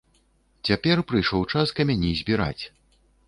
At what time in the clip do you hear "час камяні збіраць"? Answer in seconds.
1.55-2.61